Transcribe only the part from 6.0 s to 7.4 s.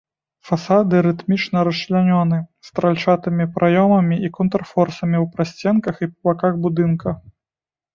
і па баках будынка.